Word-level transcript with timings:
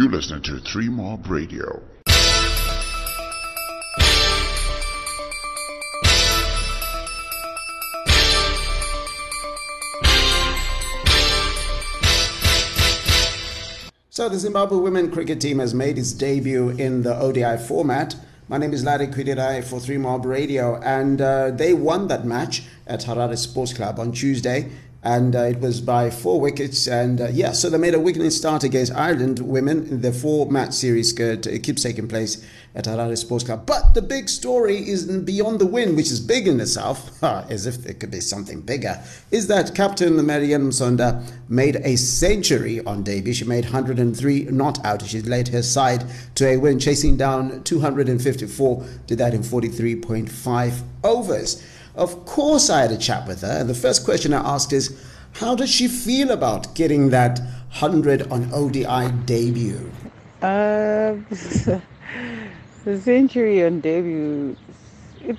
You 0.00 0.08
listening 0.08 0.40
to 0.44 0.58
Three 0.60 0.88
Mob 0.88 1.26
Radio. 1.28 1.82
So 14.08 14.30
the 14.30 14.38
Zimbabwe 14.38 14.78
women 14.78 15.10
cricket 15.10 15.38
team 15.38 15.58
has 15.58 15.74
made 15.74 15.98
its 15.98 16.12
debut 16.12 16.70
in 16.70 17.02
the 17.02 17.14
ODI 17.14 17.58
format. 17.58 18.16
My 18.48 18.56
name 18.56 18.72
is 18.72 18.82
Larry 18.82 19.08
Kwidirai 19.08 19.62
for 19.62 19.80
Three 19.80 19.98
Mob 19.98 20.24
Radio, 20.24 20.80
and 20.80 21.20
uh, 21.20 21.50
they 21.50 21.74
won 21.74 22.08
that 22.08 22.24
match 22.24 22.62
at 22.86 23.00
Harare 23.00 23.36
Sports 23.36 23.74
Club 23.74 24.00
on 24.00 24.12
Tuesday 24.12 24.72
and 25.02 25.34
uh, 25.34 25.40
it 25.40 25.60
was 25.60 25.80
by 25.80 26.10
four 26.10 26.40
wickets. 26.40 26.86
And 26.86 27.20
uh, 27.20 27.28
yeah, 27.32 27.52
so 27.52 27.70
they 27.70 27.78
made 27.78 27.94
a 27.94 28.00
winning 28.00 28.30
start 28.30 28.64
against 28.64 28.92
Ireland 28.92 29.38
women. 29.38 30.02
The 30.02 30.12
four 30.12 30.50
match 30.50 30.72
series 30.74 31.12
could, 31.12 31.46
it 31.46 31.62
keeps 31.62 31.82
taking 31.82 32.06
place 32.06 32.44
at 32.74 32.84
Harare 32.84 33.16
Sports 33.16 33.44
Club. 33.44 33.66
But 33.66 33.94
the 33.94 34.02
big 34.02 34.28
story 34.28 34.76
is 34.76 35.06
beyond 35.06 35.58
the 35.58 35.66
win, 35.66 35.96
which 35.96 36.10
is 36.10 36.20
big 36.20 36.46
in 36.46 36.60
itself, 36.60 37.22
as 37.22 37.66
if 37.66 37.78
there 37.78 37.94
could 37.94 38.10
be 38.10 38.20
something 38.20 38.60
bigger, 38.60 39.02
is 39.30 39.46
that 39.48 39.74
Captain 39.74 40.24
Mary-Anne 40.24 40.70
Sonda 40.70 41.26
made 41.48 41.76
a 41.76 41.96
century 41.96 42.80
on 42.84 43.02
debut. 43.02 43.32
She 43.32 43.44
made 43.44 43.64
103 43.64 44.44
not 44.44 44.84
out. 44.84 45.02
She 45.02 45.22
led 45.22 45.48
her 45.48 45.62
side 45.62 46.04
to 46.36 46.46
a 46.46 46.56
win, 46.58 46.78
chasing 46.78 47.16
down 47.16 47.62
254, 47.64 48.86
did 49.06 49.18
that 49.18 49.34
in 49.34 49.42
43.5 49.42 50.82
overs. 51.02 51.62
Of 51.94 52.24
course, 52.24 52.70
I 52.70 52.82
had 52.82 52.92
a 52.92 52.96
chat 52.96 53.26
with 53.26 53.42
her, 53.42 53.58
and 53.60 53.68
the 53.68 53.74
first 53.74 54.04
question 54.04 54.32
I 54.32 54.54
asked 54.54 54.72
is, 54.72 54.96
how 55.34 55.54
does 55.54 55.70
she 55.70 55.88
feel 55.88 56.30
about 56.30 56.74
getting 56.74 57.10
that 57.10 57.38
100 57.38 58.30
on 58.30 58.48
ODI 58.52 59.10
debut? 59.26 59.90
Uh, 60.42 61.16
the 62.84 63.00
century 63.00 63.64
on 63.64 63.80
debut, 63.80 64.56
it 65.24 65.36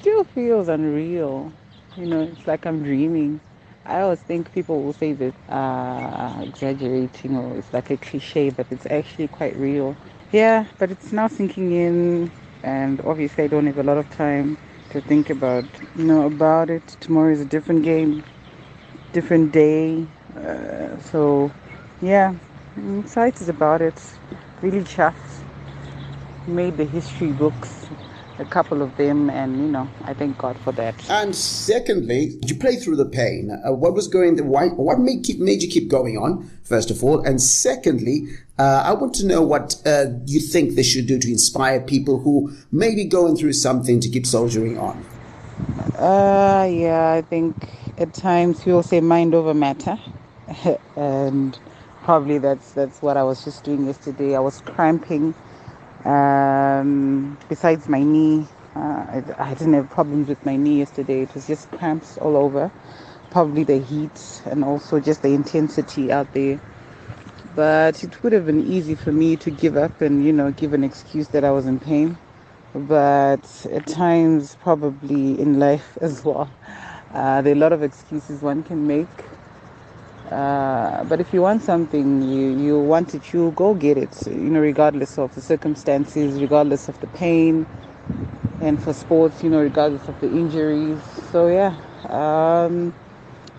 still 0.00 0.24
feels 0.24 0.68
unreal. 0.68 1.52
You 1.96 2.06
know, 2.06 2.22
it's 2.22 2.46
like 2.46 2.64
I'm 2.64 2.82
dreaming. 2.82 3.40
I 3.86 4.00
always 4.00 4.20
think 4.20 4.52
people 4.52 4.82
will 4.82 4.92
say 4.92 5.14
that 5.14 5.34
uh, 5.48 6.42
exaggerating 6.42 7.36
or 7.36 7.56
it's 7.56 7.72
like 7.72 7.90
a 7.90 7.96
cliche, 7.96 8.50
but 8.50 8.66
it's 8.70 8.86
actually 8.86 9.28
quite 9.28 9.56
real. 9.56 9.96
Yeah, 10.30 10.66
but 10.78 10.90
it's 10.90 11.10
now 11.10 11.26
sinking 11.26 11.72
in, 11.72 12.30
and 12.62 13.00
obviously 13.00 13.44
I 13.44 13.46
don't 13.46 13.66
have 13.66 13.78
a 13.78 13.82
lot 13.82 13.96
of 13.96 14.08
time 14.10 14.58
to 14.90 15.00
think 15.00 15.30
about, 15.30 15.64
you 15.94 16.04
know, 16.04 16.26
about 16.26 16.70
it. 16.70 16.86
Tomorrow 17.00 17.32
is 17.32 17.40
a 17.40 17.44
different 17.46 17.82
game, 17.82 18.24
different 19.12 19.52
day. 19.52 20.08
Uh, 20.36 20.98
so, 20.98 21.52
yeah, 22.00 22.34
I'm 22.76 23.00
excited 23.00 23.48
about 23.48 23.82
it. 23.82 24.20
Really 24.60 24.82
chuffed. 24.82 25.44
Made 26.46 26.76
the 26.78 26.84
history 26.84 27.32
books, 27.32 27.90
a 28.38 28.44
couple 28.44 28.82
of 28.82 28.96
them, 28.96 29.30
and 29.30 29.56
you 29.56 29.68
know, 29.68 29.88
I 30.04 30.14
thank 30.14 30.38
God 30.38 30.56
for 30.58 30.72
that. 30.72 30.94
And 31.10 31.34
secondly, 31.34 32.38
you 32.46 32.54
play 32.54 32.76
through 32.76 32.96
the 32.96 33.06
pain. 33.06 33.50
Uh, 33.50 33.72
what 33.72 33.94
was 33.94 34.08
going? 34.08 34.36
Why? 34.46 34.68
What 34.68 34.98
made, 35.00 35.24
keep, 35.24 35.38
made 35.38 35.62
you 35.62 35.68
keep 35.68 35.88
going 35.88 36.16
on? 36.16 36.50
First 36.62 36.90
of 36.90 37.02
all, 37.02 37.20
and 37.24 37.40
secondly, 37.40 38.28
uh, 38.58 38.82
I 38.84 38.92
want 38.92 39.14
to 39.16 39.26
know 39.26 39.42
what 39.42 39.76
uh, 39.86 40.06
you 40.26 40.40
think 40.40 40.74
they 40.74 40.82
should 40.82 41.06
do 41.06 41.18
to 41.18 41.28
inspire 41.30 41.80
people 41.80 42.20
who 42.20 42.52
may 42.70 42.94
be 42.94 43.04
going 43.04 43.36
through 43.36 43.54
something 43.54 44.00
to 44.00 44.08
keep 44.08 44.26
soldiering 44.26 44.78
on. 44.78 45.04
Uh, 45.96 46.68
yeah, 46.70 47.12
I 47.12 47.22
think 47.22 47.56
at 47.98 48.14
times 48.14 48.58
people 48.60 48.82
say 48.82 49.00
mind 49.00 49.34
over 49.34 49.54
matter, 49.54 49.98
and 50.96 51.58
probably 52.04 52.38
that's 52.38 52.72
that's 52.72 53.02
what 53.02 53.16
I 53.16 53.24
was 53.24 53.44
just 53.44 53.64
doing 53.64 53.86
yesterday. 53.86 54.36
I 54.36 54.40
was 54.40 54.60
cramping. 54.60 55.34
Um, 56.80 57.38
besides 57.48 57.88
my 57.88 58.02
knee, 58.02 58.46
uh, 58.76 58.80
I, 58.80 59.24
I 59.38 59.54
didn't 59.54 59.74
have 59.74 59.90
problems 59.90 60.28
with 60.28 60.44
my 60.46 60.56
knee 60.56 60.78
yesterday. 60.80 61.22
It 61.22 61.34
was 61.34 61.46
just 61.46 61.70
cramps 61.72 62.18
all 62.18 62.36
over. 62.36 62.72
Probably 63.30 63.64
the 63.64 63.78
heat 63.78 64.42
and 64.46 64.64
also 64.64 65.00
just 65.00 65.22
the 65.22 65.34
intensity 65.34 66.12
out 66.12 66.32
there 66.34 66.60
but 67.56 68.02
it 68.04 68.22
would 68.22 68.32
have 68.32 68.46
been 68.46 68.66
easy 68.66 68.94
for 68.94 69.12
me 69.12 69.36
to 69.36 69.50
give 69.50 69.76
up 69.76 70.00
and 70.00 70.24
you 70.24 70.32
know 70.32 70.52
give 70.52 70.72
an 70.74 70.84
excuse 70.84 71.28
that 71.28 71.44
I 71.44 71.50
was 71.52 71.66
in 71.66 71.80
pain 71.80 72.18
but 72.74 73.66
at 73.72 73.86
times 73.86 74.56
probably 74.56 75.40
in 75.40 75.58
life 75.60 75.98
as 76.02 76.24
well 76.24 76.50
uh, 77.14 77.42
there 77.42 77.54
are 77.54 77.56
a 77.56 77.60
lot 77.60 77.72
of 77.74 77.82
excuses 77.82 78.42
one 78.42 78.62
can 78.64 78.86
make 78.86 79.08
uh, 80.32 81.04
but 81.04 81.20
if 81.20 81.32
you 81.34 81.42
want 81.42 81.62
something 81.62 82.22
you 82.22 82.48
you 82.58 82.80
want 82.80 83.14
it 83.14 83.32
you 83.32 83.52
go 83.52 83.74
get 83.74 83.98
it 83.98 84.26
you 84.26 84.50
know 84.50 84.60
regardless 84.60 85.18
of 85.18 85.34
the 85.34 85.42
circumstances 85.42 86.40
regardless 86.40 86.88
of 86.88 86.98
the 87.00 87.08
pain 87.08 87.68
and 88.60 88.82
for 88.82 88.94
sports 88.94 89.42
you 89.42 89.50
know 89.50 89.60
regardless 89.60 90.08
of 90.08 90.18
the 90.20 90.28
injuries 90.28 91.04
so 91.04 91.48
yeah 91.48 91.78
um, 92.08 92.94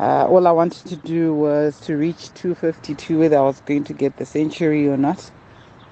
uh, 0.00 0.26
all 0.28 0.46
I 0.46 0.52
wanted 0.52 0.86
to 0.88 0.96
do 0.96 1.34
was 1.34 1.80
to 1.80 1.96
reach 1.96 2.32
252, 2.34 3.18
whether 3.18 3.38
I 3.38 3.42
was 3.42 3.60
going 3.60 3.84
to 3.84 3.94
get 3.94 4.16
the 4.16 4.26
century 4.26 4.88
or 4.88 4.96
not. 4.98 5.32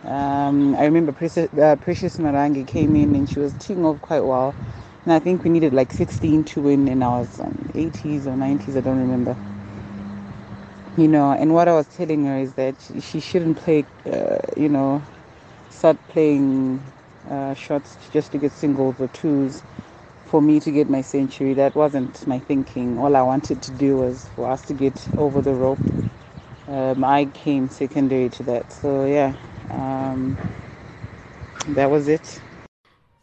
Um, 0.04 0.76
I 0.76 0.84
remember 0.84 1.12
Precious, 1.12 1.48
uh, 1.58 1.76
Precious 1.76 2.18
Marange 2.18 2.66
came 2.66 2.96
in 2.96 3.16
and 3.16 3.28
she 3.28 3.40
was 3.40 3.54
teeing 3.54 3.84
off 3.86 4.00
quite 4.02 4.22
well. 4.22 4.56
And 5.04 5.12
I 5.14 5.20
think 5.20 5.44
we 5.44 5.50
needed 5.50 5.74
like 5.74 5.92
16 5.92 6.44
to 6.46 6.62
win, 6.62 6.88
and 6.88 7.04
I 7.04 7.08
was 7.20 7.40
on 7.40 7.54
80s 7.74 8.26
or 8.26 8.36
90s, 8.36 8.76
I 8.76 8.82
don't 8.82 8.98
remember. 8.98 9.38
You 10.96 11.08
know, 11.08 11.32
and 11.32 11.54
what 11.54 11.68
I 11.68 11.74
was 11.74 11.88
telling 11.88 12.24
her 12.26 12.38
is 12.38 12.54
that 12.54 12.76
she 13.00 13.20
shouldn't 13.20 13.58
play, 13.58 13.86
uh, 14.06 14.38
you 14.56 14.68
know, 14.68 15.04
start 15.70 15.98
playing 16.08 16.82
uh, 17.30 17.54
shots 17.54 17.98
just 18.10 18.32
to 18.32 18.38
get 18.38 18.52
singles 18.52 19.00
or 19.00 19.08
twos 19.08 19.64
for 20.26 20.42
me 20.42 20.60
to 20.60 20.72
get 20.72 20.88
my 20.90 21.02
century. 21.02 21.54
That 21.54 21.74
wasn't 21.74 22.26
my 22.26 22.38
thinking. 22.40 22.98
All 22.98 23.16
I 23.16 23.22
wanted 23.22 23.62
to 23.62 23.72
do 23.72 23.98
was 23.98 24.28
for 24.34 24.50
us 24.50 24.62
to 24.66 24.74
get 24.74 25.08
over 25.16 25.42
the 25.42 25.54
rope. 25.54 25.90
Um, 26.68 27.04
I 27.04 27.26
came 27.26 27.68
secondary 27.68 28.30
to 28.30 28.44
that. 28.44 28.72
So, 28.72 29.06
yeah, 29.06 29.34
um, 29.70 30.38
that 31.68 31.90
was 31.90 32.08
it. 32.08 32.42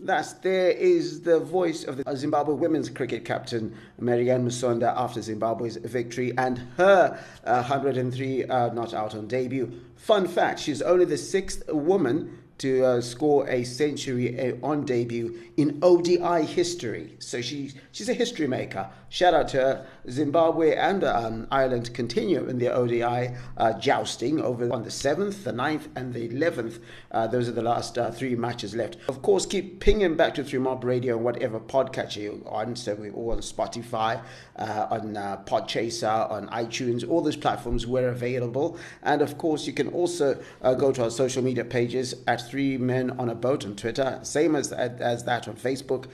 Thus, 0.06 0.34
there 0.34 0.69
is 0.72 1.22
the 1.22 1.40
voice 1.40 1.86
of 1.86 1.96
the 1.96 2.18
Zimbabwe 2.18 2.56
women's 2.56 2.90
cricket 2.90 3.24
captain, 3.24 3.74
Mary-Anne 3.97 4.46
Musonda, 4.46 4.94
after 4.97 5.22
Zimbabwe's 5.22 5.78
victory 5.78 6.34
and 6.38 6.58
her 6.75 7.18
uh, 7.46 7.64
103 7.64 8.44
uh, 8.44 8.74
not 8.74 8.94
out 8.94 9.16
on 9.16 9.28
debut. 9.28 9.72
Fun 9.96 10.28
fact 10.28 10.59
she's 10.59 10.81
only 10.81 11.06
the 11.06 11.18
sixth 11.18 11.64
woman 11.69 12.42
to 12.59 12.86
uh, 12.86 13.02
score 13.02 13.47
a 13.50 13.64
century 13.64 14.40
uh, 14.40 14.56
on 14.64 14.86
debut 14.86 15.40
in 15.58 15.80
ODI 15.81 16.46
history. 16.46 17.16
So 17.19 17.41
she, 17.41 17.72
she's 17.91 18.09
a 18.09 18.14
history 18.14 18.47
maker. 18.47 18.90
Shout 19.09 19.34
out 19.34 19.47
to 19.50 19.58
her. 19.58 19.86
Zimbabwe 20.09 20.75
and 20.75 21.03
um, 21.03 21.47
Ireland 21.52 21.94
continue 21.94 22.46
in 22.47 22.58
their 22.58 22.74
ODI 22.74 23.36
uh, 23.58 23.74
jousting 23.74 24.41
over 24.41 24.72
on 24.74 24.84
the 24.84 24.90
7th, 24.90 25.44
the 25.44 25.52
9th, 25.52 25.88
and 25.96 26.14
the 26.14 26.30
11th. 26.30 26.80
Uh, 27.12 27.28
those 27.28 27.47
are 27.47 27.53
the 27.53 27.62
last 27.62 27.97
uh, 27.97 28.12
three 28.12 28.36
matches 28.36 28.75
left. 28.75 28.97
Of 29.08 29.22
course, 29.22 29.46
keep 29.46 29.80
pinging 29.80 30.16
back 30.16 30.34
to 30.35 30.44
3 30.44 30.59
Mob 30.59 30.84
Radio 30.84 31.16
and 31.16 31.24
whatever 31.24 31.59
podcatcher 31.59 32.24
you're 32.24 32.47
on. 32.47 32.75
So 32.75 32.96
we're 32.96 33.14
all 33.14 33.31
on 33.31 33.40
Spotify, 33.40 34.22
uh, 34.56 34.88
on 34.90 35.14
Podchaser, 35.46 36.31
on 36.31 36.47
iTunes, 36.50 37.08
all 37.08 37.22
those 37.22 37.38
platforms 37.38 37.85
we're 37.85 38.09
available. 38.09 38.78
And 39.03 39.22
of 39.22 39.38
course, 39.38 39.68
you 39.68 39.74
can 39.74 39.90
also 39.90 40.41
go 40.62 40.91
to 40.91 41.03
our 41.03 41.12
social 41.12 41.44
media 41.44 41.66
pages 41.66 42.16
at 42.28 42.42
Three 42.49 42.77
Men 42.77 43.11
on 43.19 43.29
a 43.29 43.35
Boat 43.35 43.65
on 43.65 43.75
Twitter, 43.75 44.19
same 44.23 44.55
as, 44.55 44.71
as 44.71 45.25
that 45.25 45.47
on 45.47 45.55
Facebook, 45.55 46.07